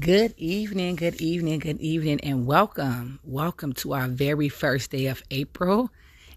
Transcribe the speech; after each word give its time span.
Good 0.00 0.34
evening, 0.38 0.96
good 0.96 1.20
evening, 1.20 1.58
good 1.60 1.78
evening, 1.78 2.18
and 2.22 2.46
welcome. 2.46 3.20
Welcome 3.22 3.74
to 3.74 3.92
our 3.92 4.08
very 4.08 4.48
first 4.48 4.90
day 4.90 5.06
of 5.06 5.22
April. 5.30 5.90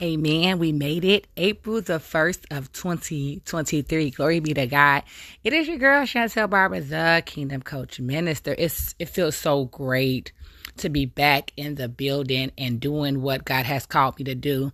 Amen. 0.00 0.58
We 0.58 0.72
made 0.72 1.04
it. 1.04 1.26
April 1.36 1.80
the 1.80 1.94
1st 1.94 2.56
of 2.56 2.70
2023. 2.72 4.10
Glory 4.10 4.40
be 4.40 4.54
to 4.54 4.66
God. 4.66 5.02
It 5.42 5.52
is 5.52 5.66
your 5.66 5.78
girl, 5.78 6.04
Chantel 6.04 6.50
Barber, 6.50 6.80
the 6.80 7.24
Kingdom 7.26 7.62
Coach 7.62 7.98
Minister. 7.98 8.54
It's, 8.56 8.94
it 8.98 9.08
feels 9.08 9.36
so 9.36 9.64
great 9.64 10.32
to 10.76 10.88
be 10.88 11.06
back 11.06 11.52
in 11.56 11.74
the 11.74 11.88
building 11.88 12.52
and 12.56 12.78
doing 12.78 13.20
what 13.20 13.46
God 13.46 13.64
has 13.64 13.84
called 13.84 14.18
me 14.18 14.26
to 14.26 14.34
do. 14.34 14.70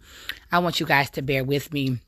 I 0.52 0.58
want 0.58 0.80
you 0.80 0.86
guys 0.86 1.08
to 1.10 1.22
bear 1.22 1.44
with 1.44 1.72
me. 1.72 2.00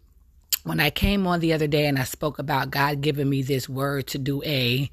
When 0.64 0.80
I 0.80 0.90
came 0.90 1.26
on 1.26 1.40
the 1.40 1.54
other 1.54 1.68
day 1.68 1.86
and 1.86 1.98
I 1.98 2.04
spoke 2.04 2.38
about 2.38 2.70
God 2.70 3.00
giving 3.00 3.30
me 3.30 3.42
this 3.42 3.68
word 3.70 4.08
to 4.08 4.18
do 4.18 4.42
a 4.42 4.90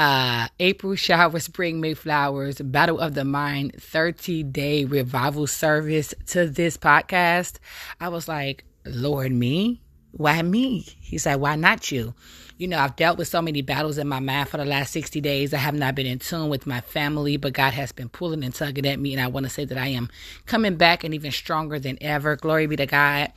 uh, 0.00 0.48
April 0.58 0.94
Showers 0.94 1.46
Bring 1.46 1.78
Mayflowers 1.78 2.58
Battle 2.62 2.98
of 2.98 3.12
the 3.12 3.26
Mind 3.26 3.74
30 3.78 4.44
day 4.44 4.86
revival 4.86 5.46
service 5.46 6.14
to 6.28 6.48
this 6.48 6.78
podcast, 6.78 7.58
I 8.00 8.08
was 8.08 8.26
like, 8.26 8.64
Lord, 8.86 9.30
me? 9.30 9.82
Why 10.12 10.40
me? 10.40 10.86
He 11.02 11.18
said, 11.18 11.34
Why 11.34 11.54
not 11.54 11.92
you? 11.92 12.14
You 12.56 12.68
know, 12.68 12.78
I've 12.78 12.96
dealt 12.96 13.18
with 13.18 13.28
so 13.28 13.42
many 13.42 13.60
battles 13.60 13.98
in 13.98 14.08
my 14.08 14.20
mind 14.20 14.48
for 14.48 14.56
the 14.56 14.64
last 14.64 14.92
60 14.92 15.20
days. 15.20 15.52
I 15.52 15.58
have 15.58 15.74
not 15.74 15.94
been 15.94 16.06
in 16.06 16.18
tune 16.18 16.48
with 16.48 16.66
my 16.66 16.80
family, 16.80 17.36
but 17.36 17.52
God 17.52 17.74
has 17.74 17.92
been 17.92 18.08
pulling 18.08 18.42
and 18.42 18.54
tugging 18.54 18.86
at 18.86 18.98
me. 18.98 19.12
And 19.12 19.20
I 19.20 19.26
want 19.26 19.44
to 19.44 19.50
say 19.50 19.66
that 19.66 19.76
I 19.76 19.88
am 19.88 20.08
coming 20.46 20.76
back 20.76 21.04
and 21.04 21.12
even 21.12 21.30
stronger 21.30 21.78
than 21.78 21.98
ever. 22.00 22.36
Glory 22.36 22.66
be 22.66 22.76
to 22.76 22.86
God. 22.86 23.32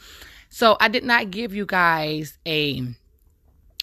So 0.47 0.77
I 0.79 0.87
did 0.87 1.03
not 1.03 1.29
give 1.29 1.53
you 1.53 1.65
guys 1.65 2.37
a 2.45 2.83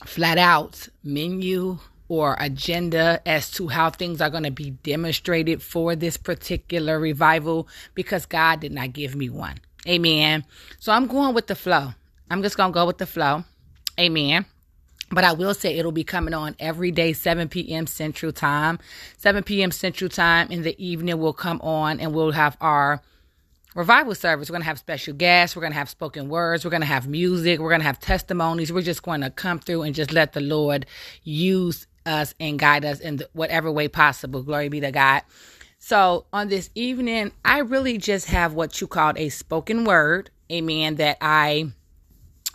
flat 0.07 0.39
out 0.39 0.89
menu 1.05 1.79
or 2.11 2.37
agenda 2.41 3.23
as 3.25 3.53
to 3.53 3.69
how 3.69 3.89
things 3.89 4.21
are 4.21 4.29
going 4.29 4.43
to 4.43 4.51
be 4.51 4.71
demonstrated 4.71 5.63
for 5.63 5.95
this 5.95 6.17
particular 6.17 6.99
revival 6.99 7.69
because 7.95 8.27
God 8.27 8.59
did 8.59 8.73
not 8.73 8.93
give 8.93 9.15
me 9.15 9.31
one. 9.31 9.59
Amen. 9.87 10.45
So 10.81 10.91
I'm 10.91 11.07
going 11.07 11.35
with 11.35 11.47
the 11.47 11.55
flow. 11.55 11.95
I'm 12.29 12.43
just 12.43 12.57
going 12.57 12.73
to 12.73 12.75
go 12.75 12.85
with 12.85 12.99
the 12.99 13.07
flow. 13.07 13.45
Amen. 13.99 14.45
But 15.13 15.23
I 15.23 15.33
will 15.35 15.55
say 15.55 15.79
it'll 15.79 15.93
be 15.93 16.03
coming 16.03 16.35
on 16.35 16.57
every 16.59 16.91
day, 16.91 17.13
7 17.13 17.49
p.m. 17.49 17.87
Central 17.87 18.33
Time. 18.33 18.81
7 19.19 19.45
p.m. 19.45 19.71
Central 19.71 20.11
Time 20.11 20.51
in 20.51 20.63
the 20.63 20.75
evening, 20.85 21.17
we'll 21.19 21.33
come 21.33 21.61
on 21.61 22.01
and 22.01 22.13
we'll 22.13 22.33
have 22.33 22.57
our 22.61 23.01
revival 23.77 24.17
service. 24.17 24.51
We're 24.51 24.55
going 24.55 24.63
to 24.63 24.69
have 24.69 24.81
special 24.81 25.15
guests. 25.15 25.55
We're 25.55 25.61
going 25.61 25.73
to 25.73 25.79
have 25.79 25.89
spoken 25.89 26.29
words. 26.29 26.65
We're 26.65 26.73
going 26.73 26.81
to 26.81 26.87
have 26.87 27.07
music. 27.07 27.61
We're 27.61 27.69
going 27.69 27.83
to 27.83 27.87
have 27.87 28.01
testimonies. 28.01 28.73
We're 28.73 28.83
just 28.83 29.05
going 29.05 29.21
to 29.21 29.31
come 29.31 29.61
through 29.61 29.83
and 29.83 29.95
just 29.95 30.13
let 30.13 30.33
the 30.33 30.41
Lord 30.41 30.87
use 31.23 31.87
us 32.07 32.35
and 32.41 32.59
guide 32.59 32.85
us 32.85 33.01
in 33.01 33.21
whatever 33.33 33.71
way 33.71 33.89
possible. 33.89 34.43
Glory 34.43 34.69
be 34.69 34.81
to 34.81 34.91
God. 34.91 35.23
So 35.79 36.27
on 36.33 36.49
this 36.49 36.71
evening, 36.75 37.33
I 37.45 37.59
really 37.61 37.99
just 37.99 38.27
have 38.27 38.53
what 38.53 38.81
you 38.81 38.87
called 38.87 39.19
a 39.19 39.31
spoken 39.31 39.85
word, 39.85 40.31
amen, 40.53 40.97
that 40.97 41.17
I 41.21 41.73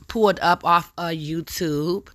pulled 0.07 0.39
up 0.41 0.63
off 0.63 0.93
of 0.97 1.11
YouTube. 1.11 2.07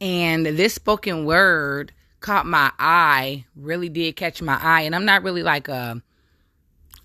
And 0.00 0.46
this 0.46 0.74
spoken 0.74 1.26
word 1.26 1.92
caught 2.20 2.46
my 2.46 2.72
eye, 2.78 3.44
really 3.56 3.88
did 3.88 4.16
catch 4.16 4.40
my 4.40 4.58
eye. 4.60 4.82
And 4.82 4.94
I'm 4.94 5.04
not 5.04 5.22
really 5.22 5.42
like 5.42 5.68
a, 5.68 6.02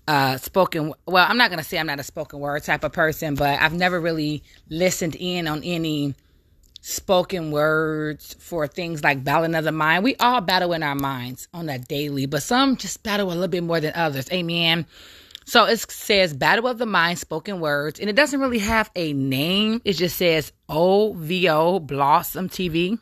a 0.08 0.38
spoken, 0.42 0.94
well, 1.06 1.26
I'm 1.28 1.36
not 1.36 1.48
to 1.58 1.64
say 1.64 1.78
I'm 1.78 1.86
not 1.86 2.00
a 2.00 2.04
spoken 2.04 2.40
word 2.40 2.64
type 2.64 2.82
of 2.82 2.92
person, 2.92 3.34
but 3.34 3.60
I've 3.60 3.74
never 3.74 4.00
really 4.00 4.42
listened 4.70 5.16
in 5.16 5.46
on 5.48 5.62
any 5.62 6.14
spoken 6.86 7.50
words 7.50 8.36
for 8.38 8.66
things 8.66 9.02
like 9.02 9.24
battling 9.24 9.54
of 9.54 9.64
the 9.64 9.72
mind. 9.72 10.04
We 10.04 10.16
all 10.16 10.42
battle 10.42 10.74
in 10.74 10.82
our 10.82 10.94
minds 10.94 11.48
on 11.54 11.70
a 11.70 11.78
daily, 11.78 12.26
but 12.26 12.42
some 12.42 12.76
just 12.76 13.02
battle 13.02 13.28
a 13.28 13.30
little 13.30 13.48
bit 13.48 13.64
more 13.64 13.80
than 13.80 13.94
others. 13.94 14.30
Amen. 14.30 14.84
So 15.46 15.64
it 15.64 15.78
says 15.78 16.34
battle 16.34 16.66
of 16.66 16.76
the 16.76 16.84
mind, 16.84 17.18
spoken 17.18 17.58
words, 17.58 18.00
and 18.00 18.10
it 18.10 18.16
doesn't 18.16 18.38
really 18.38 18.58
have 18.58 18.90
a 18.94 19.14
name. 19.14 19.80
It 19.86 19.94
just 19.94 20.18
says 20.18 20.52
OVO 20.68 21.80
Blossom 21.80 22.50
TV. 22.50 22.98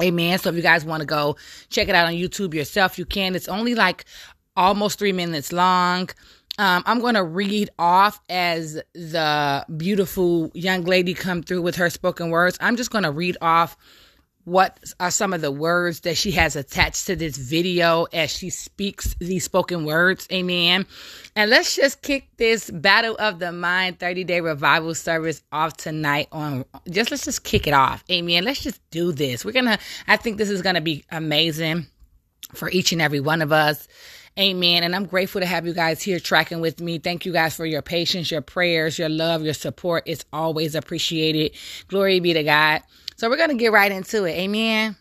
Amen. 0.00 0.38
So 0.38 0.50
if 0.50 0.54
you 0.54 0.62
guys 0.62 0.84
want 0.84 1.00
to 1.00 1.06
go 1.06 1.36
check 1.68 1.88
it 1.88 1.96
out 1.96 2.06
on 2.06 2.12
YouTube 2.12 2.54
yourself, 2.54 2.96
you 2.96 3.06
can. 3.06 3.34
It's 3.34 3.48
only 3.48 3.74
like 3.74 4.04
almost 4.56 5.00
three 5.00 5.12
minutes 5.12 5.52
long. 5.52 6.10
Um, 6.60 6.82
I'm 6.84 7.00
going 7.00 7.14
to 7.14 7.24
read 7.24 7.70
off 7.78 8.20
as 8.28 8.74
the 8.92 9.64
beautiful 9.78 10.50
young 10.52 10.84
lady 10.84 11.14
come 11.14 11.42
through 11.42 11.62
with 11.62 11.76
her 11.76 11.88
spoken 11.88 12.28
words. 12.28 12.58
I'm 12.60 12.76
just 12.76 12.90
going 12.90 13.04
to 13.04 13.10
read 13.10 13.38
off 13.40 13.78
what 14.44 14.78
are 15.00 15.10
some 15.10 15.32
of 15.32 15.40
the 15.40 15.50
words 15.50 16.00
that 16.00 16.18
she 16.18 16.32
has 16.32 16.56
attached 16.56 17.06
to 17.06 17.16
this 17.16 17.38
video 17.38 18.04
as 18.12 18.30
she 18.30 18.50
speaks 18.50 19.16
these 19.20 19.42
spoken 19.42 19.86
words. 19.86 20.28
Amen. 20.30 20.84
And 21.34 21.50
let's 21.50 21.76
just 21.76 22.02
kick 22.02 22.28
this 22.36 22.70
Battle 22.70 23.16
of 23.18 23.38
the 23.38 23.52
Mind 23.52 23.98
30 23.98 24.24
day 24.24 24.42
revival 24.42 24.94
service 24.94 25.42
off 25.52 25.78
tonight 25.78 26.28
on 26.30 26.66
just 26.90 27.10
let's 27.10 27.24
just 27.24 27.42
kick 27.42 27.68
it 27.68 27.72
off. 27.72 28.04
Amen. 28.10 28.44
Let's 28.44 28.60
just 28.60 28.82
do 28.90 29.12
this. 29.12 29.46
We're 29.46 29.52
going 29.52 29.64
to, 29.64 29.78
I 30.06 30.18
think 30.18 30.36
this 30.36 30.50
is 30.50 30.60
going 30.60 30.74
to 30.74 30.82
be 30.82 31.06
amazing 31.10 31.86
for 32.52 32.68
each 32.68 32.92
and 32.92 33.00
every 33.00 33.20
one 33.20 33.40
of 33.40 33.50
us. 33.50 33.88
Amen. 34.38 34.82
And 34.84 34.96
I'm 34.96 35.06
grateful 35.06 35.40
to 35.40 35.46
have 35.46 35.66
you 35.66 35.74
guys 35.74 36.02
here 36.02 36.18
tracking 36.18 36.60
with 36.60 36.80
me. 36.80 36.98
Thank 36.98 37.26
you 37.26 37.32
guys 37.32 37.54
for 37.54 37.66
your 37.66 37.82
patience, 37.82 38.30
your 38.30 38.40
prayers, 38.40 38.98
your 38.98 39.08
love, 39.08 39.42
your 39.42 39.54
support. 39.54 40.04
It's 40.06 40.24
always 40.32 40.74
appreciated. 40.74 41.52
Glory 41.88 42.20
be 42.20 42.32
to 42.32 42.42
God. 42.42 42.82
So 43.16 43.28
we're 43.28 43.36
going 43.36 43.50
to 43.50 43.56
get 43.56 43.72
right 43.72 43.92
into 43.92 44.24
it. 44.24 44.32
Amen. 44.32 44.96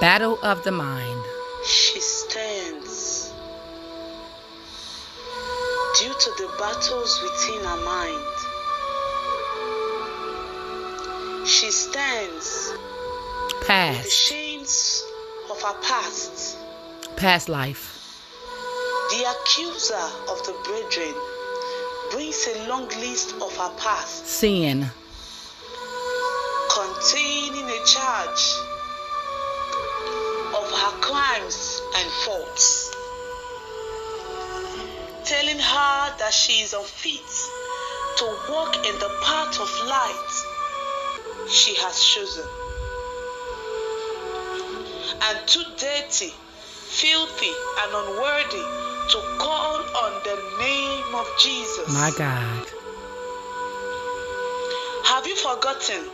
Battle 0.00 0.38
of 0.42 0.62
the 0.64 0.72
Mind. 0.72 1.24
She 1.64 2.00
stands 2.00 3.32
due 5.98 6.12
to 6.12 6.30
the 6.38 6.54
battles 6.58 7.20
within 7.22 7.64
her 7.64 7.84
mind. 7.84 8.45
She 11.46 11.70
stands 11.70 12.72
Past. 13.64 14.02
the 14.02 14.10
chains 14.10 15.04
of 15.48 15.62
her 15.62 15.74
past. 15.80 16.58
Past 17.14 17.48
life. 17.48 17.92
The 19.10 19.24
accuser 19.30 20.08
of 20.28 20.44
the 20.44 20.54
brethren 20.64 21.14
brings 22.10 22.48
a 22.48 22.68
long 22.68 22.88
list 22.98 23.36
of 23.40 23.56
her 23.56 23.70
past, 23.78 24.26
Sin. 24.26 24.90
containing 26.74 27.70
a 27.70 27.84
charge 27.86 28.44
of 30.52 30.68
her 30.68 31.00
crimes 31.00 31.80
and 31.94 32.10
faults, 32.24 32.90
telling 35.24 35.60
her 35.60 36.16
that 36.18 36.34
she 36.34 36.62
is 36.62 36.72
unfit 36.72 37.22
to 38.16 38.24
walk 38.50 38.74
in 38.84 38.98
the 38.98 39.16
path 39.22 39.60
of 39.60 39.70
light 39.86 40.55
she 41.48 41.74
has 41.76 42.02
chosen. 42.04 42.44
And 45.28 45.48
too 45.48 45.64
dirty, 45.78 46.32
filthy, 47.00 47.52
and 47.82 47.90
unworthy 47.94 48.64
to 49.12 49.18
call 49.38 49.76
on 50.04 50.12
the 50.24 50.36
name 50.60 51.14
of 51.14 51.26
Jesus. 51.38 51.88
My 51.92 52.10
God. 52.16 52.66
Have 55.06 55.26
you 55.26 55.36
forgotten? 55.36 56.04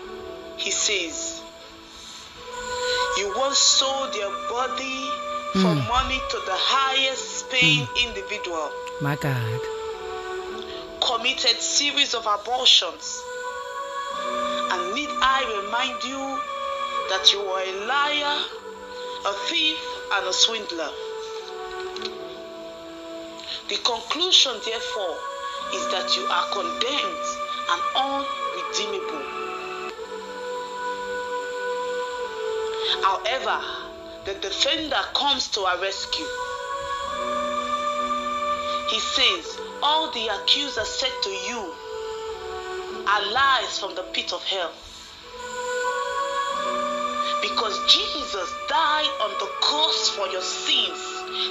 He 0.58 0.70
says. 0.70 1.40
You 3.18 3.34
once 3.36 3.58
sold 3.58 4.14
your 4.14 4.32
body 4.48 5.10
for 5.54 5.74
Mm. 5.74 5.88
money 5.88 6.20
to 6.30 6.38
the 6.46 6.56
highest 6.56 7.50
paying 7.50 7.86
individual, 8.06 8.70
My 9.00 9.16
God. 9.16 9.60
committed 11.00 11.60
series 11.60 12.14
of 12.14 12.26
abortions. 12.26 13.20
And 14.72 14.94
need 14.94 15.10
I 15.20 15.44
remind 15.60 16.02
you 16.02 16.40
that 17.10 17.30
you 17.30 17.40
are 17.40 17.60
a 17.60 17.72
liar, 17.84 18.40
a 19.26 19.32
thief, 19.44 19.78
and 20.14 20.26
a 20.26 20.32
swindler? 20.32 20.88
The 23.68 23.76
conclusion, 23.84 24.52
therefore, 24.64 25.16
is 25.74 25.84
that 25.92 26.16
you 26.16 26.24
are 26.24 26.48
condemned 26.56 27.26
and 27.68 27.82
unredeemable. 28.00 29.42
However, 33.04 33.60
the 34.24 34.34
defender 34.40 35.02
comes 35.12 35.48
to 35.48 35.60
our 35.60 35.82
rescue. 35.82 36.24
He 38.88 39.00
says, 39.00 39.60
All 39.82 40.10
the 40.12 40.28
accusers 40.28 40.88
said 40.88 41.12
to 41.24 41.30
you 41.30 41.74
are 43.06 43.32
lies 43.32 43.78
from 43.78 43.94
the 43.94 44.02
pit 44.12 44.32
of 44.32 44.42
hell. 44.44 44.72
Because 47.40 47.76
Jesus 47.92 48.54
died 48.68 49.10
on 49.20 49.30
the 49.40 49.50
cross 49.60 50.08
for 50.10 50.28
your 50.28 50.42
sins, 50.42 50.98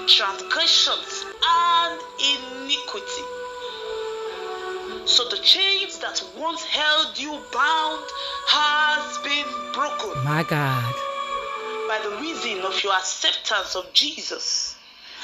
transgressions, 0.07 1.25
and 1.43 2.01
iniquity. 2.19 3.23
So 5.05 5.27
the 5.29 5.37
chains 5.37 5.99
that 5.99 6.23
once 6.37 6.63
held 6.63 7.19
you 7.19 7.31
bound 7.53 8.05
has 8.47 9.17
been 9.19 9.73
broken. 9.73 10.23
My 10.23 10.43
God. 10.43 10.95
By 11.87 11.99
the 12.03 12.17
reason 12.21 12.63
of 12.65 12.81
your 12.83 12.93
acceptance 12.93 13.75
of 13.75 13.91
Jesus 13.93 14.77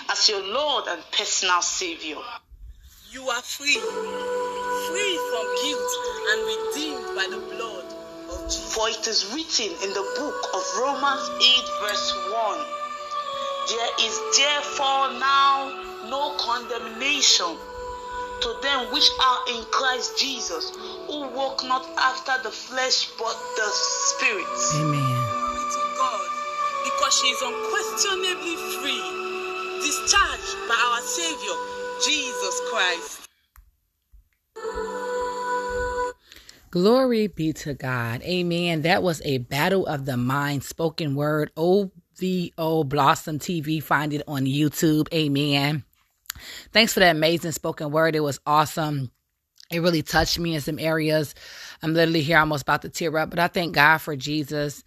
as 0.09 0.27
your 0.27 0.43
Lord 0.43 0.85
and 0.89 1.01
personal 1.11 1.61
Savior. 1.61 2.17
You 3.11 3.29
are 3.29 3.41
free, 3.41 3.75
free 3.75 4.36
from 5.37 5.55
guilt 5.61 5.91
and 6.29 6.39
redeemed 6.49 7.15
by 7.15 7.27
the 7.29 7.41
blood 7.53 7.85
of 8.29 8.49
Jesus. 8.49 8.73
For 8.73 8.89
it 8.89 9.05
is 9.07 9.29
written 9.33 9.69
in 9.85 9.93
the 9.93 10.05
book 10.17 10.39
of 10.53 10.63
Romans 10.81 11.29
8, 11.37 11.65
verse 11.85 12.07
1 12.33 12.65
There 13.69 13.93
is 14.01 14.15
therefore 14.33 15.13
now 15.21 16.09
no 16.09 16.33
condemnation 16.41 17.53
to 18.41 18.49
them 18.61 18.89
which 18.93 19.09
are 19.21 19.41
in 19.53 19.63
Christ 19.69 20.17
Jesus, 20.17 20.73
who 21.05 21.27
walk 21.29 21.63
not 21.65 21.85
after 21.97 22.41
the 22.41 22.51
flesh 22.51 23.09
but 23.17 23.37
the 23.57 23.69
Spirit. 23.73 24.45
Amen. 24.81 25.05
Glory 25.05 25.65
to 25.69 25.83
God, 26.01 26.29
because 26.85 27.13
she 27.13 27.27
is 27.27 27.41
unquestionably 27.41 28.55
free, 28.81 29.05
discharged 29.85 30.53
by 30.69 30.77
our 30.77 31.01
Savior, 31.01 31.57
Jesus 32.01 32.61
Christ. 32.71 33.26
Glory 36.77 37.25
be 37.25 37.53
to 37.53 37.73
God. 37.73 38.21
Amen. 38.21 38.83
That 38.83 39.01
was 39.01 39.19
a 39.25 39.39
battle 39.39 39.87
of 39.87 40.05
the 40.05 40.15
mind 40.15 40.63
spoken 40.63 41.15
word. 41.15 41.51
OVO 41.57 42.83
Blossom 42.83 43.39
TV. 43.39 43.81
Find 43.81 44.13
it 44.13 44.21
on 44.27 44.45
YouTube. 44.45 45.11
Amen. 45.11 45.83
Thanks 46.73 46.93
for 46.93 46.99
that 46.99 47.15
amazing 47.15 47.53
spoken 47.53 47.89
word. 47.89 48.15
It 48.15 48.19
was 48.19 48.39
awesome. 48.45 49.09
It 49.71 49.79
really 49.79 50.03
touched 50.03 50.37
me 50.37 50.53
in 50.53 50.61
some 50.61 50.77
areas. 50.77 51.33
I'm 51.81 51.95
literally 51.95 52.21
here 52.21 52.37
almost 52.37 52.61
about 52.61 52.83
to 52.83 52.89
tear 52.89 53.17
up, 53.17 53.31
but 53.31 53.39
I 53.39 53.47
thank 53.47 53.73
God 53.73 53.97
for 53.97 54.15
Jesus. 54.15 54.83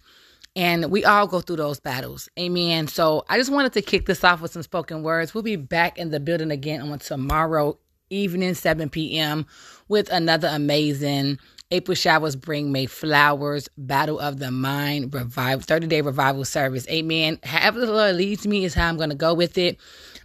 And 0.55 0.89
we 0.91 1.03
all 1.03 1.27
go 1.27 1.41
through 1.41 1.57
those 1.57 1.81
battles. 1.81 2.29
Amen. 2.39 2.87
So 2.87 3.25
I 3.27 3.37
just 3.37 3.51
wanted 3.51 3.73
to 3.73 3.81
kick 3.81 4.05
this 4.05 4.23
off 4.23 4.39
with 4.39 4.53
some 4.53 4.63
spoken 4.63 5.03
words. 5.03 5.33
We'll 5.33 5.43
be 5.43 5.57
back 5.57 5.97
in 5.97 6.09
the 6.09 6.21
building 6.21 6.51
again 6.51 6.79
on 6.79 6.99
tomorrow 6.99 7.77
evening, 8.09 8.53
7 8.53 8.89
p.m., 8.89 9.45
with 9.89 10.09
another 10.09 10.47
amazing 10.49 11.37
April 11.71 11.95
Showers 11.95 12.35
Bring 12.35 12.71
May 12.71 12.85
Flowers, 12.85 13.69
Battle 13.77 14.19
of 14.19 14.39
the 14.39 14.51
Mind, 14.51 15.13
revival, 15.13 15.63
30 15.63 15.87
day 15.87 16.01
revival 16.01 16.45
service. 16.45 16.87
Amen. 16.89 17.39
However 17.43 17.79
the 17.79 17.91
Lord 17.91 18.15
leads 18.15 18.45
me 18.45 18.65
is 18.65 18.73
how 18.73 18.89
I'm 18.89 18.97
going 18.97 19.09
to 19.09 19.15
go 19.15 19.33
with 19.33 19.57
it. 19.57 19.77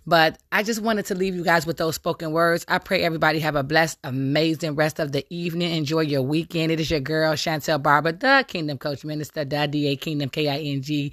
But 0.08 0.38
I 0.52 0.62
just 0.62 0.82
wanted 0.82 1.06
to 1.06 1.14
leave 1.14 1.34
you 1.34 1.43
guys 1.44 1.66
with 1.66 1.78
those 1.78 1.96
spoken 1.96 2.32
words. 2.32 2.64
I 2.69 2.78
pray 2.78 3.02
everybody 3.02 3.40
have 3.40 3.56
a 3.56 3.62
blessed, 3.62 3.98
amazing 4.04 4.76
rest 4.76 5.00
of 5.00 5.12
the 5.12 5.26
evening. 5.31 5.72
Enjoy 5.75 6.00
your 6.00 6.22
weekend. 6.22 6.70
It 6.70 6.81
is 6.81 6.90
your 6.90 7.00
girl, 7.00 7.34
Chantel 7.34 7.82
Barber, 7.82 8.12
the 8.12 8.44
Kingdom 8.46 8.78
Coach 8.78 9.04
Minister, 9.04 9.44
the 9.44 9.66
DA 9.66 9.96
Kingdom, 9.96 10.28
K 10.28 10.49
I 10.49 10.58
N 10.58 10.82
G. 10.82 11.12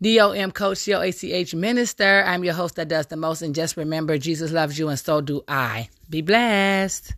DOM 0.00 0.50
Coach, 0.50 0.78
C 0.78 0.94
O 0.94 1.00
A 1.00 1.12
C 1.12 1.32
H 1.32 1.54
Minister. 1.54 2.24
I'm 2.26 2.42
your 2.42 2.54
host 2.54 2.74
that 2.74 2.88
does 2.88 3.06
the 3.06 3.16
most. 3.16 3.40
And 3.40 3.54
just 3.54 3.76
remember, 3.76 4.18
Jesus 4.18 4.50
loves 4.50 4.76
you, 4.76 4.88
and 4.88 4.98
so 4.98 5.20
do 5.20 5.42
I. 5.46 5.88
Be 6.10 6.22
blessed. 6.22 7.14